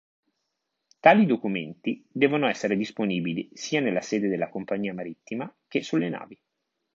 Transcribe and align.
Tali 0.99 1.27
documenti 1.27 2.03
devono 2.09 2.47
essere 2.49 2.75
disponibili 2.75 3.51
sia 3.53 3.81
nella 3.81 4.01
sede 4.01 4.29
della 4.29 4.49
compagnia 4.49 4.95
marittima 4.95 5.55
che 5.67 5.83
sulle 5.83 6.09
navi. 6.09 6.41